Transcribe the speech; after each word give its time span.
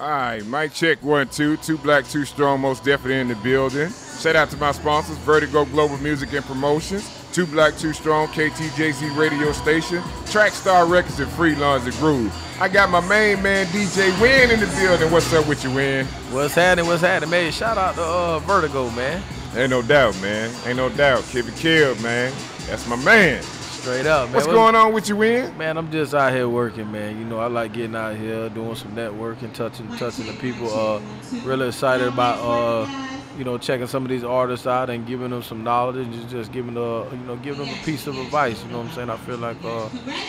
All 0.00 0.08
right, 0.08 0.44
mic 0.46 0.72
check 0.72 1.02
one, 1.02 1.28
two. 1.28 1.58
Two 1.58 1.76
black, 1.76 2.06
two 2.08 2.24
strong, 2.24 2.60
most 2.60 2.82
definitely 2.82 3.20
in 3.20 3.28
the 3.28 3.34
building. 3.36 3.90
Shout 4.18 4.36
out 4.36 4.50
to 4.50 4.56
my 4.56 4.72
sponsors, 4.72 5.18
Vertigo 5.18 5.64
Global 5.66 5.98
Music 5.98 6.32
and 6.32 6.44
Promotions, 6.44 7.10
Two 7.32 7.44
Black, 7.46 7.76
Two 7.76 7.92
Strong, 7.92 8.28
KTJZ 8.28 9.16
Radio 9.16 9.52
Station, 9.52 9.98
Trackstar 10.24 10.88
Records, 10.88 11.18
and 11.18 11.30
Freelance 11.32 11.84
and 11.84 11.94
Groove. 11.96 12.32
I 12.60 12.68
got 12.68 12.88
my 12.88 13.00
main 13.00 13.42
man, 13.42 13.66
DJ 13.66 14.18
Winn, 14.20 14.50
in 14.50 14.60
the 14.60 14.66
building. 14.78 15.10
What's 15.10 15.32
up 15.32 15.46
with 15.46 15.62
you, 15.64 15.72
Winn? 15.72 16.06
What's 16.30 16.54
happening? 16.54 16.86
What's 16.86 17.02
happening, 17.02 17.30
man? 17.30 17.52
Shout 17.52 17.76
out 17.76 17.94
to 17.96 18.02
uh, 18.02 18.38
Vertigo, 18.40 18.90
man. 18.90 19.22
Ain't 19.54 19.70
no 19.70 19.82
doubt, 19.82 20.18
man. 20.22 20.50
Ain't 20.66 20.76
no 20.76 20.88
doubt. 20.88 21.24
Keep 21.24 21.48
it 21.48 21.56
killed, 21.56 22.00
man. 22.00 22.32
That's 22.66 22.86
my 22.88 22.96
man. 22.96 23.42
Straight 23.82 24.06
up, 24.06 24.26
man. 24.26 24.34
What's 24.36 24.46
going 24.46 24.76
on 24.76 24.92
with 24.92 25.08
you, 25.08 25.16
Winn? 25.16 25.58
Man, 25.58 25.76
I'm 25.76 25.90
just 25.90 26.14
out 26.14 26.32
here 26.32 26.48
working, 26.48 26.92
man. 26.92 27.18
You 27.18 27.24
know, 27.24 27.40
I 27.40 27.48
like 27.48 27.72
getting 27.72 27.96
out 27.96 28.14
here, 28.14 28.48
doing 28.48 28.76
some 28.76 28.92
networking, 28.92 29.52
touching, 29.52 29.88
touching 29.96 30.26
the 30.26 30.34
people. 30.34 30.72
Uh, 30.72 31.00
really 31.42 31.66
excited 31.66 32.06
about, 32.06 32.38
uh, 32.38 32.88
you 33.36 33.42
know, 33.42 33.58
checking 33.58 33.88
some 33.88 34.04
of 34.04 34.08
these 34.08 34.22
artists 34.22 34.68
out 34.68 34.88
and 34.88 35.04
giving 35.04 35.30
them 35.30 35.42
some 35.42 35.64
knowledge 35.64 35.96
and 35.96 36.14
just, 36.14 36.28
just 36.28 36.52
giving, 36.52 36.76
a, 36.76 37.10
you 37.10 37.16
know, 37.26 37.34
giving 37.42 37.66
them 37.66 37.74
a 37.74 37.84
piece 37.84 38.06
of 38.06 38.16
advice. 38.18 38.62
You 38.62 38.70
know 38.70 38.78
what 38.78 38.86
I'm 38.86 38.92
saying? 38.92 39.10
I 39.10 39.16
feel 39.16 39.38
like 39.38 39.56
uh, 39.64 39.86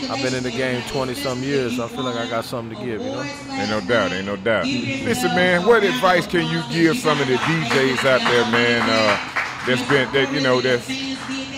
I've 0.10 0.24
been 0.24 0.34
in 0.34 0.42
the 0.42 0.50
game 0.50 0.82
20 0.88 1.14
some 1.14 1.44
years, 1.44 1.76
so 1.76 1.86
I 1.86 1.90
feel 1.90 2.06
like 2.06 2.16
I 2.16 2.28
got 2.28 2.46
something 2.46 2.76
to 2.76 2.84
give. 2.84 3.02
You 3.02 3.12
know? 3.12 3.22
Ain't 3.22 3.70
no 3.70 3.82
doubt. 3.82 4.14
Ain't 4.14 4.26
no 4.26 4.36
doubt. 4.36 4.66
Listen, 4.66 5.30
man. 5.36 5.64
What 5.68 5.84
advice 5.84 6.26
can 6.26 6.50
you 6.52 6.64
give 6.74 6.98
some 6.98 7.22
of 7.22 7.28
the 7.28 7.36
DJs 7.36 8.00
out 8.00 8.22
there, 8.22 8.52
man? 8.52 8.82
Uh, 8.90 9.33
that's 9.68 9.88
been 9.90 10.12
that 10.14 10.34
you 10.34 10.42
know 10.42 10.62
that's 10.62 10.88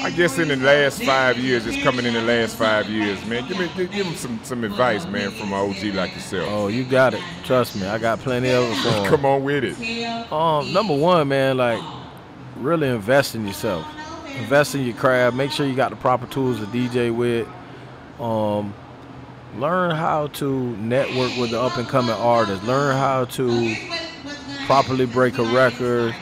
I 0.06 0.12
guess 0.12 0.38
in 0.38 0.50
the 0.50 0.56
last 0.58 1.02
five 1.02 1.40
years, 1.40 1.66
it's 1.66 1.82
coming 1.82 2.06
in 2.06 2.14
the 2.14 2.22
last 2.22 2.58
five 2.58 2.88
years, 2.88 3.26
man. 3.26 3.48
Give 3.48 3.58
me, 3.58 3.68
give, 3.76 4.06
them 4.06 4.14
some, 4.14 4.40
some 4.44 4.64
advice, 4.64 5.08
man, 5.08 5.32
from 5.32 5.52
an 5.52 5.54
OG 5.54 5.96
like 5.96 6.14
yourself. 6.14 6.48
Oh, 6.52 6.68
you 6.68 6.84
got 6.84 7.16
it. 7.16 7.22
Trust 7.44 7.76
me, 7.76 7.88
I 7.88 7.98
got 7.98 8.20
plenty 8.20 8.52
of 8.52 8.66
it 8.66 8.76
for. 8.76 9.10
Come 9.10 9.26
on 9.26 9.44
with 9.44 9.64
it. 9.64 10.32
Um, 10.32 10.72
number 10.72 10.96
one, 10.96 11.28
man, 11.30 11.58
like 11.58 11.82
really 12.58 12.88
invest 12.88 13.34
in 13.34 13.48
yourself. 13.48 13.84
Invest 14.38 14.76
in 14.76 14.86
your 14.86 14.96
craft. 14.96 15.36
Make 15.36 15.50
sure 15.50 15.66
you 15.66 15.76
got 15.76 15.90
the 15.90 15.96
proper 15.96 16.28
tools 16.28 16.60
to 16.60 16.68
DJ 16.68 17.12
with. 17.12 17.48
Um, 18.22 18.76
learn 19.58 19.90
how 19.90 20.28
to 20.28 20.78
network 20.78 21.36
with 21.40 21.50
the 21.50 21.60
up 21.60 21.78
and 21.78 21.88
coming 21.88 22.12
artists. 22.12 22.64
Learn 22.64 22.96
how 22.96 23.26
to 23.26 23.76
properly 24.68 25.08
break 25.08 25.40
a 25.40 25.44
record. 25.44 26.16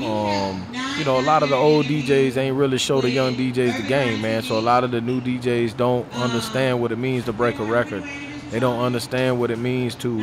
Um, 0.00 0.64
you 1.00 1.06
know, 1.06 1.18
a 1.18 1.22
lot 1.22 1.42
of 1.42 1.48
the 1.48 1.56
old 1.56 1.86
DJs 1.86 2.36
ain't 2.36 2.54
really 2.54 2.76
show 2.76 3.00
the 3.00 3.08
young 3.08 3.34
DJs 3.34 3.80
the 3.80 3.88
game, 3.88 4.20
man. 4.20 4.42
So 4.42 4.58
a 4.58 4.60
lot 4.60 4.84
of 4.84 4.90
the 4.90 5.00
new 5.00 5.18
DJs 5.22 5.74
don't 5.74 6.06
understand 6.12 6.78
what 6.82 6.92
it 6.92 6.96
means 6.98 7.24
to 7.24 7.32
break 7.32 7.58
a 7.58 7.64
record. 7.64 8.04
They 8.50 8.60
don't 8.60 8.78
understand 8.80 9.40
what 9.40 9.50
it 9.50 9.58
means 9.58 9.94
to 9.96 10.18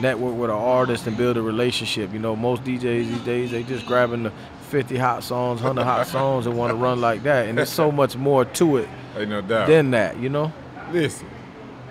network 0.00 0.34
with 0.34 0.48
an 0.48 0.56
artist 0.56 1.06
and 1.06 1.18
build 1.18 1.36
a 1.36 1.42
relationship. 1.42 2.14
You 2.14 2.18
know, 2.18 2.34
most 2.34 2.64
DJs 2.64 2.80
these 3.10 3.20
days 3.20 3.50
they 3.50 3.62
just 3.62 3.84
grabbing 3.84 4.22
the 4.22 4.32
50 4.70 4.96
hot 4.96 5.22
songs, 5.22 5.60
100 5.60 5.84
hot 5.84 6.06
songs 6.16 6.46
and 6.46 6.56
want 6.56 6.70
to 6.70 6.76
run 6.76 7.02
like 7.02 7.24
that. 7.24 7.46
And 7.46 7.58
there's 7.58 7.68
so 7.68 7.92
much 7.92 8.16
more 8.16 8.46
to 8.46 8.78
it 8.78 8.88
Ain't 9.18 9.28
no 9.28 9.42
doubt. 9.42 9.66
than 9.68 9.90
that, 9.90 10.16
you 10.18 10.30
know. 10.30 10.50
listen, 10.92 11.28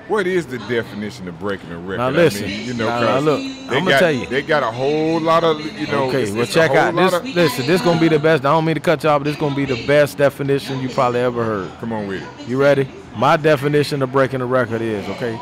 what 0.08 0.28
is 0.28 0.46
the 0.48 0.58
definition 0.60 1.28
of 1.28 1.40
breaking 1.40 1.72
a 1.72 1.78
record? 1.78 1.98
Now 1.98 2.08
I 2.08 2.12
listen, 2.12 2.44
mean, 2.48 2.66
you 2.68 2.74
know, 2.74 2.88
now- 2.88 3.00
now 3.02 3.20
look, 3.20 3.40
they 3.70 3.78
I'ma 3.78 3.90
got, 3.92 4.00
tell 4.00 4.12
you. 4.12 4.26
they 4.28 4.42
got 4.42 4.64
a 4.64 4.72
whole 4.72 5.20
lot 5.20 5.44
of, 5.44 5.60
you 5.80 5.88
know. 5.88 6.06
Okay, 6.10 6.24
it's- 6.24 6.32
well 6.34 6.44
it's 6.44 6.54
check 6.54 6.72
out 6.72 6.96
this. 6.96 7.14
of- 7.14 7.26
listen, 7.26 7.68
this 7.68 7.82
gonna 7.82 8.00
be 8.00 8.08
the 8.10 8.20
best. 8.20 8.46
I 8.46 8.52
don't 8.52 8.66
mean 8.66 8.76
to 8.76 8.82
cut 8.82 9.04
y'all, 9.04 9.20
but 9.20 9.26
this 9.26 9.36
gonna 9.38 9.56
be 9.56 9.66
the 9.66 9.86
best 9.88 10.18
definition 10.18 10.82
you 10.82 10.90
probably 10.90 11.20
ever 11.22 11.44
heard. 11.44 11.72
Come 11.80 11.94
on 11.94 12.08
with 12.08 12.22
it. 12.22 12.48
You 12.48 12.60
ready? 12.62 12.90
My 13.16 13.38
definition 13.38 14.02
of 14.02 14.12
breaking 14.12 14.42
a 14.42 14.46
record 14.46 14.82
is 14.82 15.08
okay. 15.10 15.40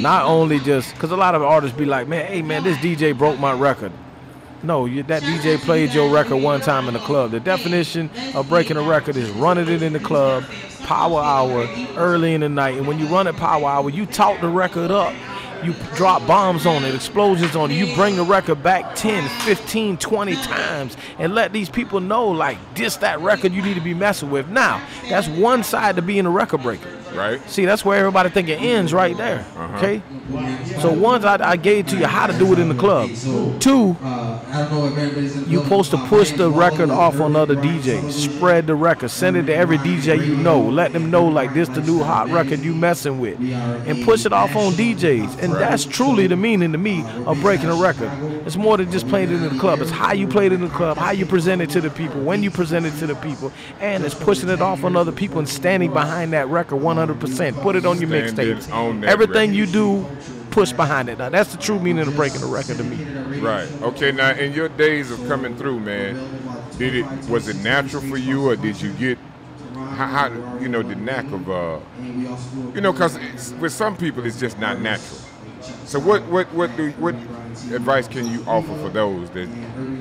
Not 0.00 0.24
only 0.24 0.58
just 0.60 0.94
because 0.94 1.10
a 1.10 1.16
lot 1.16 1.34
of 1.34 1.42
artists 1.42 1.76
be 1.76 1.84
like, 1.84 2.08
man, 2.08 2.26
hey 2.26 2.40
man, 2.42 2.64
this 2.64 2.76
DJ 2.78 3.12
broke 3.16 3.38
my 3.38 3.52
record. 3.52 3.92
No, 4.62 4.86
you, 4.86 5.04
that 5.04 5.22
DJ 5.22 5.58
played 5.58 5.92
your 5.94 6.10
record 6.10 6.38
one 6.38 6.60
time 6.60 6.88
in 6.88 6.94
the 6.94 7.00
club. 7.00 7.30
The 7.30 7.40
definition 7.40 8.10
of 8.34 8.48
breaking 8.48 8.76
a 8.76 8.82
record 8.82 9.16
is 9.16 9.30
running 9.30 9.68
it 9.68 9.82
in 9.82 9.92
the 9.92 10.00
club, 10.00 10.44
power 10.80 11.20
hour, 11.20 11.68
early 11.96 12.34
in 12.34 12.40
the 12.40 12.48
night. 12.48 12.76
And 12.76 12.86
when 12.86 12.98
you 12.98 13.06
run 13.06 13.28
it 13.28 13.36
power 13.36 13.68
hour, 13.68 13.88
you 13.88 14.04
talk 14.04 14.40
the 14.40 14.48
record 14.48 14.90
up. 14.90 15.14
You 15.62 15.74
drop 15.96 16.24
bombs 16.26 16.66
on 16.66 16.84
it, 16.84 16.94
explosions 16.94 17.56
on 17.56 17.70
it. 17.70 17.74
You 17.74 17.92
bring 17.96 18.14
the 18.14 18.22
record 18.22 18.62
back 18.62 18.94
10, 18.94 19.28
15, 19.40 19.96
20 19.96 20.34
times 20.36 20.96
and 21.18 21.34
let 21.34 21.52
these 21.52 21.68
people 21.68 21.98
know, 21.98 22.28
like, 22.28 22.58
this, 22.74 22.96
that 22.98 23.20
record 23.20 23.52
you 23.52 23.62
need 23.62 23.74
to 23.74 23.80
be 23.80 23.94
messing 23.94 24.30
with. 24.30 24.48
Now, 24.48 24.84
that's 25.08 25.26
one 25.28 25.64
side 25.64 25.96
to 25.96 26.02
being 26.02 26.26
a 26.26 26.30
record 26.30 26.62
breaker. 26.62 26.97
Right? 27.18 27.50
See, 27.50 27.64
that's 27.64 27.84
where 27.84 27.98
everybody 27.98 28.30
think 28.30 28.48
it 28.48 28.60
ends 28.60 28.94
right 28.94 29.16
there. 29.16 29.40
Uh-huh. 29.56 29.76
Okay? 29.76 30.02
So 30.80 30.92
once 30.92 31.24
I, 31.24 31.52
I 31.52 31.56
gave 31.56 31.86
to 31.88 31.96
you 31.96 32.06
how 32.06 32.26
to 32.26 32.38
do 32.38 32.52
it 32.52 32.58
in 32.58 32.68
the 32.68 32.74
club. 32.74 33.08
Two, 33.60 33.96
you 35.50 35.62
supposed 35.62 35.90
to 35.90 35.98
push 36.06 36.30
the 36.30 36.50
record 36.50 36.90
off 36.90 37.20
on 37.20 37.34
other 37.34 37.56
DJs. 37.56 38.12
Spread 38.12 38.66
the 38.66 38.74
record. 38.74 39.10
Send 39.10 39.36
it 39.36 39.46
to 39.46 39.54
every 39.54 39.78
DJ 39.78 40.24
you 40.24 40.36
know. 40.36 40.60
Let 40.60 40.92
them 40.92 41.10
know 41.10 41.26
like 41.26 41.54
this 41.54 41.68
the 41.68 41.80
new 41.80 42.02
hot 42.02 42.28
record 42.30 42.60
you 42.60 42.74
messing 42.74 43.18
with. 43.18 43.40
And 43.40 44.04
push 44.04 44.24
it 44.24 44.32
off 44.32 44.54
on 44.54 44.74
DJs. 44.74 45.42
And 45.42 45.54
that's 45.54 45.84
truly 45.84 46.26
the 46.26 46.36
meaning 46.36 46.72
to 46.72 46.78
me 46.78 47.04
of 47.26 47.40
breaking 47.40 47.68
a 47.70 47.74
record. 47.74 48.10
It's 48.46 48.56
more 48.56 48.76
than 48.76 48.90
just 48.92 49.08
playing 49.08 49.30
it 49.30 49.42
in 49.42 49.42
the 49.42 49.58
club. 49.58 49.80
It's 49.80 49.90
how 49.90 50.12
you 50.12 50.28
play 50.28 50.46
it 50.46 50.52
in 50.52 50.60
the 50.60 50.68
club, 50.68 50.96
how 50.96 51.10
you 51.10 51.26
present 51.26 51.62
it 51.62 51.70
to 51.70 51.80
the 51.80 51.90
people, 51.90 52.20
when 52.22 52.42
you 52.42 52.50
present 52.50 52.86
it 52.86 52.92
to 52.98 53.06
the 53.06 53.14
people, 53.16 53.52
and 53.80 54.04
it's 54.04 54.14
pushing 54.14 54.48
it 54.48 54.60
off 54.60 54.84
on 54.84 54.96
other 54.96 55.12
people 55.12 55.38
and 55.38 55.48
standing 55.48 55.92
behind 55.92 56.32
that 56.32 56.48
record 56.48 56.80
100%. 56.80 57.07
Put 57.14 57.76
it 57.76 57.86
on 57.86 58.00
your 58.00 58.10
mixtapes. 58.10 59.04
Everything 59.04 59.50
record. 59.50 59.54
you 59.54 59.66
do, 59.66 60.06
push 60.50 60.72
behind 60.72 61.08
it. 61.08 61.18
Now, 61.18 61.28
that's 61.28 61.52
the 61.52 61.58
true 61.58 61.78
meaning 61.78 62.06
of 62.06 62.16
breaking 62.16 62.42
a 62.42 62.46
record 62.46 62.78
to 62.78 62.84
me. 62.84 63.04
Right. 63.40 63.68
Okay. 63.82 64.12
Now, 64.12 64.30
in 64.30 64.52
your 64.52 64.68
days 64.68 65.10
of 65.10 65.26
coming 65.26 65.56
through, 65.56 65.80
man, 65.80 66.16
did 66.78 66.94
it 66.94 67.06
was 67.28 67.48
it 67.48 67.56
natural 67.56 68.02
for 68.02 68.16
you, 68.16 68.48
or 68.48 68.56
did 68.56 68.80
you 68.80 68.92
get 68.92 69.18
how, 69.74 70.06
how 70.06 70.58
you 70.58 70.68
know 70.68 70.82
the 70.82 70.94
knack 70.94 71.24
of 71.32 71.50
uh, 71.50 71.78
you 72.74 72.80
know, 72.80 72.92
because 72.92 73.18
with 73.60 73.72
some 73.72 73.96
people 73.96 74.24
it's 74.24 74.38
just 74.38 74.58
not 74.58 74.80
natural. 74.80 75.20
So 75.84 75.98
what 75.98 76.24
what 76.26 76.52
what 76.54 76.76
do 76.76 76.90
what 76.92 77.14
advice 77.72 78.06
can 78.06 78.26
you 78.30 78.44
offer 78.46 78.74
for 78.78 78.88
those 78.90 79.28
that 79.30 79.48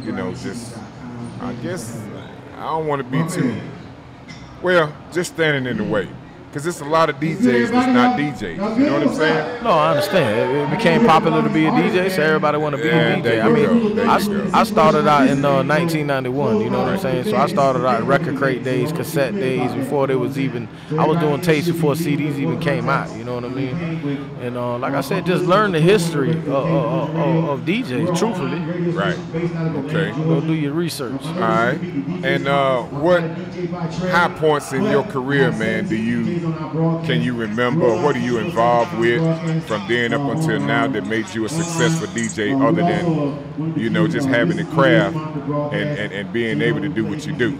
you 0.04 0.12
know 0.12 0.34
just 0.34 0.78
I 1.42 1.54
guess 1.54 2.00
I 2.58 2.64
don't 2.64 2.88
want 2.88 3.02
to 3.04 3.10
be 3.10 3.28
too 3.30 3.60
well 4.62 4.96
just 5.12 5.34
standing 5.34 5.66
in 5.70 5.78
the 5.78 5.84
way 5.84 6.08
because 6.48 6.66
it's 6.66 6.80
a 6.82 6.86
lot 6.86 7.10
of 7.10 7.18
DJs 7.18 7.70
that's 7.72 7.94
not 7.94 8.18
DJs. 8.18 8.78
You 8.78 8.86
know 8.86 8.94
what 9.00 9.08
I'm 9.08 9.16
saying? 9.16 9.64
No, 9.64 9.70
I 9.72 9.90
understand. 9.92 10.52
It, 10.56 10.56
it 10.74 10.78
became 10.78 11.06
popular 11.06 11.42
to 11.44 11.50
be 11.50 11.66
a 11.66 11.72
DJ, 11.72 12.10
so 12.10 12.22
everybody 12.24 12.58
want 12.58 12.76
to 12.76 12.82
be 12.82 12.88
Yeah, 12.88 13.16
a 13.18 13.22
there 13.22 13.44
DJ. 13.44 13.46
I 13.46 13.50
mean, 13.50 13.96
go, 13.96 14.04
I. 14.54 14.60
I 14.62 14.64
started 14.64 15.08
out 15.08 15.28
in 15.28 15.44
uh, 15.46 15.64
1991. 15.64 16.62
You 16.62 16.70
know 16.70 16.80
what 16.80 16.88
I'm 16.94 17.00
saying? 17.00 17.26
So 17.26 17.36
I 17.38 17.48
started 17.48 17.86
out 17.86 18.02
in 18.02 18.08
record 18.08 18.38
crate 18.38 18.64
days, 18.64 18.92
cassette 18.92 19.36
days, 19.36 19.72
before 19.74 20.08
there 20.08 20.18
was 20.18 20.40
even. 20.40 20.68
I 20.98 21.06
was 21.06 21.18
doing 21.20 21.42
tapes 21.42 21.68
before 21.68 21.94
CDs 21.94 22.38
even 22.40 22.60
came 22.60 22.90
out. 22.90 23.16
You 23.18 23.24
know 23.24 23.36
what 23.36 23.46
I 23.46 23.50
mean? 23.50 23.76
And 24.42 24.58
uh, 24.58 24.78
like 24.78 24.94
I 24.94 25.02
said, 25.02 25.26
just 25.26 25.44
learn 25.46 25.72
the 25.74 25.82
history 25.82 26.32
of, 26.32 26.48
of, 26.48 27.16
of, 27.16 27.50
of 27.50 27.60
DJs. 27.62 28.18
Truthfully, 28.18 28.60
Right. 28.92 29.18
Okay. 29.86 30.12
go 30.12 30.42
do 30.42 30.54
your 30.54 30.74
research. 30.74 31.24
All 31.26 31.34
right. 31.34 31.80
And 32.24 32.48
uh, 32.48 32.82
what 32.84 33.22
high 34.12 34.34
points 34.38 34.72
in 34.74 34.84
your 34.86 35.04
career, 35.04 35.52
man, 35.52 35.88
do 35.88 35.96
you 35.96 36.37
can 36.40 37.22
you 37.22 37.34
remember? 37.34 37.96
What 38.02 38.16
are 38.16 38.20
you 38.20 38.38
involved 38.38 38.98
with 38.98 39.22
from 39.68 39.88
then 39.88 40.14
up 40.14 40.22
until 40.22 40.60
now 40.60 40.88
that 40.88 41.06
made 41.06 41.34
you 41.34 41.46
a 41.46 41.50
successful 41.50 42.08
DJ, 42.08 42.60
other 42.62 42.82
than 42.82 43.78
you 43.78 43.90
know 43.90 44.08
just 44.08 44.28
having 44.28 44.58
the 44.58 44.66
craft 44.66 45.16
and, 45.16 46.00
and, 46.00 46.14
and 46.14 46.34
being 46.34 46.62
able 46.62 46.82
to 46.82 46.90
do 46.90 47.06
what 47.06 47.26
you 47.26 47.34
do? 47.34 47.60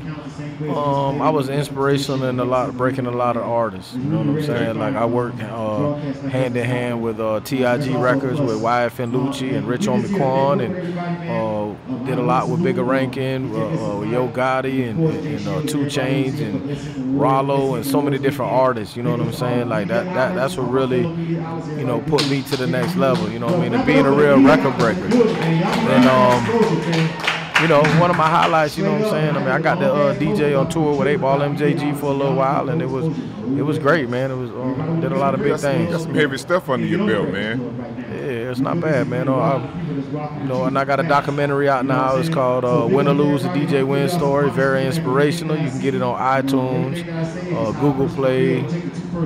Um, 0.62 1.22
I 1.22 1.30
was 1.30 1.50
inspirational 1.50 2.24
in 2.26 2.40
a 2.40 2.44
lot, 2.44 2.76
breaking 2.76 3.06
a 3.06 3.12
lot 3.12 3.38
of 3.38 3.44
artists. 3.44 3.94
You 3.94 4.04
know 4.04 4.18
what 4.18 4.28
I'm 4.28 4.44
saying? 4.44 4.80
Like 4.80 4.96
I 4.96 5.06
worked 5.06 5.40
uh, 5.40 5.96
hand 6.30 6.58
in 6.58 6.66
hand 6.66 7.04
with 7.04 7.20
uh, 7.20 7.42
TIG 7.42 7.96
Records 7.96 8.42
with 8.42 8.60
YFN 8.60 9.12
Lucci 9.12 9.56
and 9.56 9.68
Rich 9.68 9.82
Homie 9.82 10.16
Quan, 10.18 10.62
and 10.62 10.76
uh, 10.98 12.06
did 12.06 12.18
a 12.18 12.24
lot 12.24 12.50
with 12.50 12.62
Bigga 12.62 12.86
Rankin, 12.86 13.54
uh, 13.54 13.58
uh, 13.58 14.02
Yo 14.02 14.28
Gotti, 14.30 14.90
and, 14.90 15.00
and 15.04 15.48
uh, 15.48 15.62
2 15.62 15.86
Chainz, 15.86 16.42
and 16.42 17.20
Rollo, 17.20 17.76
and 17.76 17.86
so 17.86 18.02
many 18.02 18.18
different 18.18 18.52
artists. 18.52 18.98
You 18.98 19.04
know 19.04 19.12
what 19.12 19.22
I'm 19.22 19.34
saying? 19.34 19.70
Like 19.70 19.90
that, 19.90 20.06
that 20.06 20.34
that's 20.34 20.58
what 20.58 20.72
really, 20.72 21.02
you 21.02 21.86
know, 21.86 22.04
put 22.08 22.28
me 22.30 22.42
to 22.44 22.58
the 22.58 22.68
next 22.68 22.96
level. 22.96 23.30
You 23.30 23.38
know 23.38 23.46
what 23.46 23.58
I 23.58 23.62
mean? 23.62 23.74
And 23.76 23.86
being 23.86 24.08
a 24.08 24.12
real 24.12 24.42
record 24.42 24.76
breaker. 24.80 25.06
And 25.06 26.06
um, 26.06 27.37
you 27.62 27.68
know, 27.68 27.82
one 28.00 28.10
of 28.12 28.18
my 28.18 28.28
highlights, 28.30 28.78
you 28.78 28.84
know 28.84 28.94
what 28.94 29.04
I'm 29.06 29.10
saying? 29.10 29.36
I 29.36 29.40
mean, 29.40 29.48
I 29.50 29.60
got 29.60 29.80
the 29.80 29.92
uh, 29.92 30.16
DJ 30.16 30.60
on 30.60 30.70
tour 30.70 30.96
with 30.96 31.08
8 31.08 31.16
Ball 31.18 31.40
MJG 31.40 31.98
for 32.00 32.08
a 32.08 32.14
little 32.14 32.36
while, 32.36 32.70
and 32.70 32.82
it 32.82 32.86
was 32.90 33.06
it 33.58 33.64
was 33.64 33.80
great, 33.80 34.10
man. 34.10 34.30
It 34.30 34.36
was 34.36 34.52
um, 34.52 35.00
did 35.02 35.12
a 35.12 35.16
lot 35.18 35.34
of 35.34 35.40
big 35.40 35.52
Got 35.52 35.60
some, 35.62 35.72
got 35.86 35.90
things. 35.92 36.04
some 36.04 36.14
heavy 36.14 36.38
stuff 36.38 36.70
under 36.70 36.86
your 36.86 37.08
belt, 37.08 37.30
man. 37.30 37.96
Yeah, 38.12 38.52
it's 38.52 38.60
not 38.60 38.80
bad, 38.80 39.08
man. 39.08 39.28
Oh, 39.28 39.40
I, 39.40 40.40
you 40.42 40.48
know, 40.48 40.66
and 40.66 40.78
I 40.78 40.86
got 40.86 41.00
a 41.00 41.04
documentary 41.04 41.68
out 41.70 41.86
now. 41.86 42.16
It's 42.18 42.30
called 42.30 42.66
uh, 42.66 42.88
Win 42.90 43.08
or 43.08 43.14
Lose: 43.14 43.44
The 43.44 43.50
DJ 43.50 43.88
Winn 43.88 44.08
Story. 44.10 44.50
Very 44.52 44.86
inspirational. 44.86 45.58
You 45.58 45.70
can 45.70 45.80
get 45.82 45.96
it 45.96 46.02
on 46.02 46.20
iTunes, 46.20 47.08
uh, 47.56 47.72
Google 47.80 48.10
Play, 48.10 48.62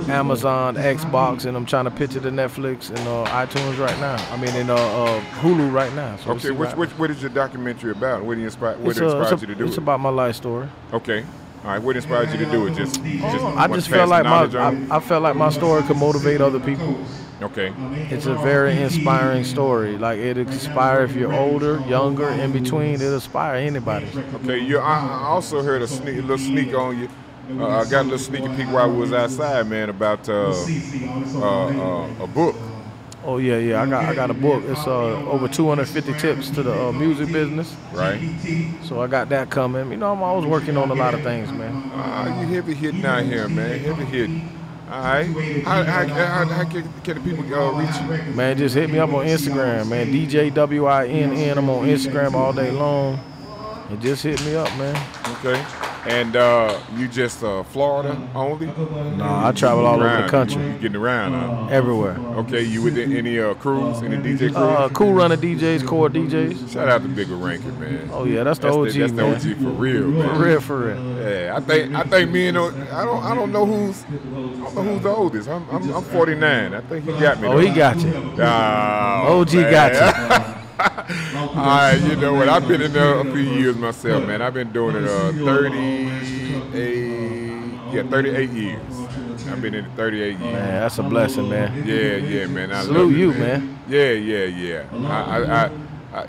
Amazon, 0.10 0.76
Xbox, 0.76 1.46
and 1.46 1.56
I'm 1.58 1.66
trying 1.66 1.86
to 1.86 1.92
pitch 1.92 2.16
it 2.16 2.22
to 2.22 2.32
Netflix 2.32 2.90
and 2.90 3.00
uh, 3.00 3.26
iTunes 3.28 3.80
right 3.80 3.98
now. 4.00 4.16
I 4.32 4.38
mean, 4.38 4.56
in 4.56 4.70
uh, 4.70 4.76
uh, 4.76 5.22
Hulu 5.42 5.72
right 5.72 5.94
now. 5.94 6.16
So 6.18 6.32
Okay, 6.32 6.52
which, 6.52 6.74
which, 6.76 6.90
what 6.92 7.12
is 7.12 7.22
your 7.22 7.30
documentary 7.30 7.92
about? 7.92 8.24
What 8.24 8.38
inspired, 8.38 8.80
what 8.80 9.00
uh, 9.00 9.06
inspired 9.06 9.34
it's, 9.34 9.42
you 9.42 9.48
to 9.48 9.56
do 9.56 9.66
it's 9.66 9.74
it? 9.76 9.80
about 9.80 10.00
my 10.00 10.10
life 10.10 10.36
story. 10.36 10.68
Okay. 10.94 11.26
All 11.64 11.70
right, 11.70 11.82
what 11.82 11.96
inspired 11.96 12.30
you 12.32 12.38
to 12.38 12.52
do 12.52 12.66
it? 12.68 12.76
Just, 12.76 13.04
just 13.04 13.46
I 13.46 13.68
just 13.68 13.88
felt 13.88 14.10
like 14.10 14.24
my? 14.24 14.46
I, 14.46 14.98
I 14.98 15.00
felt 15.00 15.22
like 15.22 15.36
my 15.36 15.50
story 15.50 15.84
could 15.84 15.98
motivate 15.98 16.42
other 16.42 16.60
people. 16.60 16.98
Okay. 17.42 17.74
It's 18.12 18.28
a 18.28 18.36
very 18.36 18.80
inspiring 18.82 19.44
story. 19.44 19.98
Like 19.98 20.20
it 20.20 20.38
inspire 20.38 21.04
if 21.04 21.14
you're 21.16 21.34
older, 21.34 21.80
younger, 21.88 22.30
in 22.30 22.52
between. 22.52 22.96
It 22.96 23.02
inspire 23.02 23.56
anybody. 23.56 24.08
Okay, 24.36 24.60
you. 24.60 24.78
I, 24.80 25.00
I 25.00 25.24
also 25.26 25.64
heard 25.64 25.82
a, 25.82 25.88
sneak, 25.88 26.18
a 26.18 26.22
little 26.22 26.38
sneak 26.38 26.74
on 26.76 27.00
you. 27.00 27.10
Uh, 27.60 27.68
I 27.68 27.90
got 27.90 28.02
a 28.02 28.04
little 28.04 28.18
sneaky 28.18 28.48
peek 28.56 28.68
while 28.68 28.90
we 28.92 28.98
was 28.98 29.14
outside, 29.14 29.68
man, 29.68 29.90
about 29.90 30.28
uh, 30.30 30.52
uh, 30.52 31.68
uh, 31.68 32.24
a 32.24 32.28
book. 32.28 32.56
Oh 33.24 33.38
yeah, 33.38 33.58
yeah. 33.58 33.82
I 33.82 33.86
got 33.88 34.06
I 34.06 34.16
got 34.16 34.32
a 34.32 34.34
book. 34.34 34.64
It's 34.66 34.88
uh, 34.88 35.30
over 35.30 35.48
250 35.48 36.14
tips 36.14 36.50
to 36.52 36.64
the 36.64 36.88
uh, 36.88 36.92
music 36.92 37.32
business. 37.32 37.76
Right. 37.94 38.20
So 38.84 39.02
I 39.02 39.08
got 39.08 39.30
that 39.30 39.50
coming. 39.50 39.92
You 39.92 39.98
know, 39.98 40.12
I'm 40.12 40.24
always 40.24 40.46
working 40.48 40.76
on 40.78 40.90
a 40.90 40.96
lot 40.96 41.14
of 41.14 41.22
things, 41.22 41.52
man. 41.52 41.92
Uh, 41.92 42.40
you 42.42 42.48
heavy 42.48 42.74
hitting 42.74 43.06
out 43.06 43.24
here, 43.24 43.48
man. 43.48 43.80
Heavy 43.80 44.06
hitting. 44.06 44.58
All 44.90 45.04
right. 45.04 45.26
How, 45.64 45.84
how, 45.84 46.08
how, 46.08 46.46
how 46.46 46.64
can, 46.66 46.92
can 47.04 47.16
the 47.16 47.22
people 47.22 47.54
uh, 47.54 47.72
reach 47.80 48.26
you? 48.28 48.34
Man, 48.34 48.58
just 48.58 48.76
hit 48.76 48.90
me 48.90 48.98
up 48.98 49.14
on 49.14 49.26
Instagram, 49.26 49.88
man. 49.88 50.08
DJ 50.08 50.54
W 50.54 50.86
I 50.86 51.08
N 51.08 51.34
N. 51.34 51.58
I'm 51.58 51.70
on 51.70 51.86
Instagram 51.88 52.34
all 52.34 52.54
day 52.54 52.72
long. 52.72 53.20
And 53.90 54.02
just 54.02 54.24
hit 54.24 54.44
me 54.46 54.56
up, 54.56 54.70
man. 54.78 54.96
Okay. 55.38 55.91
And 56.08 56.36
uh, 56.36 56.80
you 56.96 57.08
just 57.08 57.44
uh, 57.44 57.62
Florida 57.62 58.18
only? 58.34 58.66
Nah, 59.18 59.50
I 59.50 59.52
travel 59.52 59.86
all 59.86 59.96
over 59.98 60.06
Around. 60.06 60.24
the 60.24 60.30
country, 60.30 60.66
You 60.66 60.72
getting 60.80 60.96
around, 60.96 61.34
huh? 61.34 61.68
everywhere. 61.70 62.18
Okay, 62.40 62.64
you 62.64 62.82
with 62.82 62.98
any 62.98 63.38
uh, 63.40 63.54
crews, 63.54 64.02
any 64.02 64.18
DJ 64.18 64.40
crews? 64.40 64.56
Uh, 64.56 64.90
cool 64.94 65.14
runner 65.14 65.38
DJs, 65.38 65.86
core 65.86 66.10
DJs. 66.10 66.74
Shout 66.74 66.90
out 66.90 67.04
to 67.04 67.08
Bigga 67.08 67.40
Rankin, 67.40 67.80
man. 67.80 68.10
Oh 68.12 68.24
yeah, 68.24 68.44
that's 68.44 68.58
the 68.58 68.68
That's 68.68 68.78
OG, 68.78 68.88
the, 68.94 69.00
that's 69.00 69.44
the. 69.44 69.52
OG 69.54 69.58
for 69.62 69.70
real, 69.70 70.08
man. 70.08 70.36
For 70.36 70.44
real, 70.44 70.60
for 70.62 70.78
real. 70.88 71.18
Yeah, 71.30 71.54
I 71.56 71.60
think 71.60 71.94
I 71.94 72.04
think 72.04 72.32
me 72.32 72.48
and 72.48 72.58
O- 72.58 72.70
I 72.92 73.06
don't 73.06 73.24
I 73.24 73.36
don't 73.36 73.52
know 73.52 73.66
who's 73.68 74.04
I 74.04 74.10
don't 74.10 74.76
know 74.76 74.82
who's 74.94 75.02
the 75.04 75.10
oldest. 75.10 75.50
I'm 75.50 75.70
I'm, 75.70 75.88
I'm 75.94 76.04
49. 76.04 76.74
I 76.74 76.82
think 76.82 77.06
he 77.06 77.12
got 77.12 77.40
me. 77.40 77.48
Oh, 77.48 77.60
he 77.60 77.70
got 77.70 78.00
you. 78.00 78.12
Oh, 78.40 79.42
OG 79.42 79.54
man. 79.54 79.72
got 79.72 80.56
you. 80.56 80.56
All 81.50 81.56
right, 81.56 81.96
you 82.02 82.16
know 82.16 82.34
what? 82.34 82.48
I've 82.48 82.68
been 82.68 82.82
in 82.82 82.94
there 82.94 83.20
a 83.20 83.24
few 83.24 83.42
years 83.42 83.76
myself, 83.76 84.26
man. 84.26 84.42
I've 84.42 84.54
been 84.54 84.72
doing 84.72 84.96
it 84.96 85.04
uh 85.06 85.32
38 85.32 86.12
yeah 87.94 88.04
38 88.04 88.50
years. 88.52 88.82
I've 89.48 89.62
been 89.62 89.74
in 89.74 89.86
it 89.86 89.92
38 89.96 90.28
years. 90.28 90.40
Man, 90.40 90.82
that's 90.82 90.98
a 91.00 91.04
blessing, 91.04 91.50
man. 91.50 91.86
Yeah, 91.86 92.16
yeah, 92.18 92.46
man. 92.46 92.72
I 92.72 92.84
Salute 92.84 93.18
you, 93.18 93.34
man. 93.34 93.80
Yeah, 93.90 94.12
yeah, 94.12 94.46
yeah. 94.46 94.86
I, 94.94 95.38
I, 95.40 95.66
I, 95.66 95.72
I, 96.14 96.24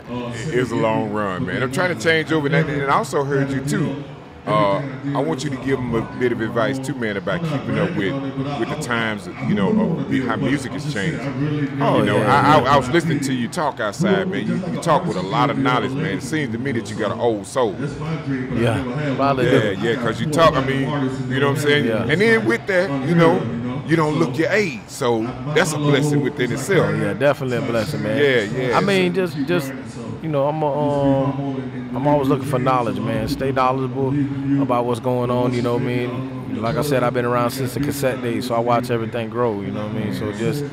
it 0.51 0.59
was 0.59 0.71
a 0.71 0.75
long 0.75 1.11
run, 1.11 1.45
man. 1.45 1.61
I'm 1.61 1.71
trying 1.71 1.95
to 1.95 2.03
change 2.03 2.31
over, 2.31 2.47
and 2.47 2.91
I 2.91 2.95
also 2.95 3.23
heard 3.23 3.51
you 3.51 3.63
too. 3.63 4.03
Uh, 4.45 4.81
I 5.15 5.21
want 5.21 5.43
you 5.45 5.49
to 5.49 5.55
give 5.57 5.77
them 5.77 5.95
a 5.95 6.01
bit 6.19 6.33
of 6.33 6.41
advice 6.41 6.77
too, 6.77 6.93
man, 6.95 7.15
about 7.15 7.41
keeping 7.43 7.79
up 7.79 7.95
with 7.95 8.13
with 8.59 8.69
the 8.69 8.77
times, 8.81 9.27
you 9.47 9.53
know, 9.55 9.69
of 9.69 10.11
how 10.27 10.35
music 10.35 10.73
has 10.73 10.93
changed. 10.93 11.21
Oh, 11.81 11.99
you 11.99 12.05
know, 12.05 12.17
yeah. 12.17 12.57
I, 12.57 12.59
I, 12.59 12.73
I 12.73 12.77
was 12.77 12.89
listening 12.89 13.21
to 13.21 13.33
you 13.33 13.47
talk 13.47 13.79
outside, 13.79 14.27
man. 14.27 14.45
You, 14.45 14.55
you 14.73 14.81
talk 14.81 15.05
with 15.05 15.15
a 15.15 15.21
lot 15.21 15.49
of 15.49 15.57
knowledge, 15.57 15.93
man. 15.93 16.17
It 16.17 16.23
seems 16.23 16.51
to 16.51 16.57
me 16.57 16.73
that 16.73 16.89
you 16.89 16.97
got 16.97 17.11
an 17.13 17.19
old 17.21 17.47
soul. 17.47 17.73
Yeah, 18.53 19.15
probably 19.15 19.45
Yeah, 19.45 19.59
do. 19.59 19.75
yeah, 19.79 19.95
because 19.95 20.19
you 20.19 20.29
talk, 20.29 20.55
I 20.55 20.65
mean, 20.65 20.81
you 21.29 21.39
know 21.39 21.47
what 21.49 21.57
I'm 21.57 21.63
saying? 21.63 21.85
Yeah. 21.85 22.05
And 22.09 22.19
then 22.19 22.45
with 22.45 22.67
that, 22.67 23.07
you 23.07 23.15
know, 23.15 23.41
you 23.85 23.95
don't 23.95 24.19
look 24.19 24.37
your 24.37 24.49
age. 24.49 24.81
So 24.87 25.23
that's 25.55 25.71
a 25.73 25.77
blessing 25.77 26.21
within 26.21 26.51
itself. 26.51 26.95
Yeah, 26.99 27.13
definitely 27.13 27.57
a 27.57 27.61
blessing, 27.61 28.03
man. 28.03 28.17
Yeah, 28.17 28.41
yeah. 28.67 28.77
I 28.77 28.81
mean, 28.81 29.13
just, 29.13 29.37
just, 29.45 29.73
you 30.21 30.29
know, 30.29 30.47
I'm, 30.47 30.61
a, 30.61 31.23
um, 31.23 31.82
I'm 31.95 32.07
always 32.07 32.27
looking 32.27 32.47
for 32.47 32.59
knowledge, 32.59 32.99
man. 32.99 33.27
Stay 33.27 33.51
knowledgeable 33.51 34.09
about 34.61 34.85
what's 34.85 34.99
going 34.99 35.29
on. 35.29 35.53
You 35.53 35.61
know 35.61 35.73
what 35.73 35.83
I 35.83 35.85
mean? 35.85 36.61
Like 36.61 36.75
I 36.75 36.81
said, 36.81 37.03
I've 37.03 37.13
been 37.13 37.25
around 37.25 37.51
since 37.51 37.73
the 37.73 37.79
cassette 37.79 38.21
days, 38.21 38.47
so 38.47 38.55
I 38.55 38.59
watch 38.59 38.89
everything 38.89 39.29
grow. 39.29 39.61
You 39.61 39.71
know 39.71 39.85
what 39.85 39.95
I 39.95 40.05
mean? 40.05 40.13
So 40.13 40.31
just, 40.33 40.65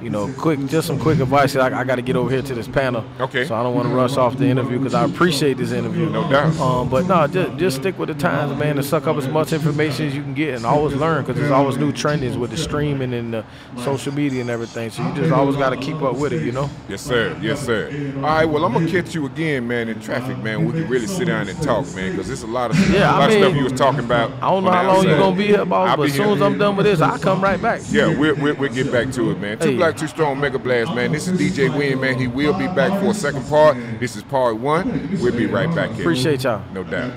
you 0.00 0.10
know, 0.10 0.32
quick, 0.34 0.64
just 0.66 0.86
some 0.86 0.98
quick 0.98 1.18
advice. 1.18 1.56
I, 1.56 1.80
I 1.80 1.84
got 1.84 1.96
to 1.96 2.02
get 2.02 2.16
over 2.16 2.30
here 2.30 2.42
to 2.42 2.54
this 2.54 2.68
panel. 2.68 3.04
Okay. 3.20 3.44
So 3.44 3.54
I 3.54 3.62
don't 3.62 3.74
want 3.74 3.88
to 3.88 3.94
rush 3.94 4.16
off 4.16 4.36
the 4.36 4.46
interview 4.46 4.78
because 4.78 4.94
I 4.94 5.04
appreciate 5.04 5.56
this 5.56 5.72
interview. 5.72 6.08
No 6.08 6.30
doubt. 6.30 6.56
Um, 6.58 6.88
but 6.88 7.06
no, 7.06 7.26
just, 7.26 7.56
just 7.58 7.76
stick 7.78 7.98
with 7.98 8.08
the 8.08 8.14
times, 8.14 8.56
man, 8.58 8.76
and 8.78 8.86
suck 8.86 9.06
up 9.06 9.16
as 9.16 9.26
much 9.28 9.52
information 9.52 10.06
as 10.06 10.14
you 10.14 10.22
can 10.22 10.34
get, 10.34 10.54
and 10.54 10.64
always 10.64 10.94
learn 10.94 11.24
because 11.24 11.36
there's 11.40 11.50
always 11.50 11.76
new 11.76 11.92
trendings 11.92 12.36
with 12.36 12.50
the 12.50 12.56
streaming 12.56 13.12
and 13.12 13.34
the 13.34 13.44
social 13.82 14.12
media 14.12 14.40
and 14.40 14.50
everything. 14.50 14.90
So 14.90 15.06
you 15.06 15.14
just 15.14 15.32
always 15.32 15.56
got 15.56 15.70
to 15.70 15.76
keep 15.76 16.00
up 16.02 16.16
with 16.16 16.32
it, 16.32 16.44
you 16.44 16.52
know. 16.52 16.70
Yes, 16.88 17.02
sir. 17.02 17.36
Yes, 17.40 17.64
sir. 17.64 18.12
All 18.16 18.22
right. 18.22 18.44
Well, 18.44 18.64
I'm 18.64 18.72
gonna 18.72 18.88
catch 18.88 19.14
you 19.14 19.26
again, 19.26 19.66
man, 19.66 19.88
in 19.88 20.00
traffic, 20.00 20.38
man. 20.38 20.64
We 20.64 20.72
can 20.72 20.88
really 20.88 21.06
sit 21.06 21.26
down 21.26 21.48
and 21.48 21.60
talk, 21.62 21.86
man, 21.94 22.12
because 22.12 22.28
there's 22.28 22.42
a 22.42 22.46
lot 22.46 22.70
of 22.70 22.90
Yeah, 22.90 23.16
a 23.16 23.18
lot 23.18 23.30
mean, 23.30 23.42
of 23.42 23.48
stuff 23.48 23.56
you 23.56 23.64
was 23.64 23.72
talking 23.72 24.04
about. 24.04 24.30
I 24.42 24.50
don't 24.50 24.64
know 24.64 24.70
how 24.70 24.86
long 24.86 25.04
you're 25.04 25.18
gonna 25.18 25.36
be 25.36 25.48
here, 25.48 25.64
boss, 25.64 25.96
but 25.96 26.08
as 26.08 26.14
soon 26.14 26.28
as 26.28 26.42
I'm 26.42 26.58
done 26.58 26.76
with 26.76 26.86
this, 26.86 27.00
I'll 27.00 27.18
come 27.18 27.42
right 27.42 27.60
back. 27.60 27.80
Yeah, 27.90 28.16
we'll, 28.16 28.36
we'll, 28.36 28.54
we'll 28.56 28.72
get 28.72 28.92
back 28.92 29.10
to 29.12 29.30
it, 29.30 29.40
man. 29.40 29.58
Two 29.58 29.70
Hey. 29.70 29.76
Black, 29.88 29.96
Two 29.96 30.06
Strong, 30.06 30.38
Mega 30.38 30.58
Blast, 30.58 30.94
man. 30.94 31.12
This 31.12 31.28
is 31.28 31.40
DJ 31.40 31.74
Winn, 31.74 31.98
man. 31.98 32.18
He 32.18 32.26
will 32.26 32.52
be 32.52 32.66
back 32.66 33.00
for 33.00 33.06
a 33.06 33.14
second 33.14 33.48
part. 33.48 33.74
This 33.98 34.16
is 34.16 34.22
part 34.22 34.58
one. 34.58 35.16
We'll 35.18 35.34
be 35.34 35.46
right 35.46 35.74
back 35.74 35.92
here. 35.92 36.02
Appreciate 36.02 36.44
y'all. 36.44 36.62
No 36.74 36.84
doubt. 36.84 37.14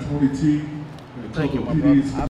Thank 1.34 1.52
you, 1.52 1.60
my 1.60 1.74
brother. 1.74 2.02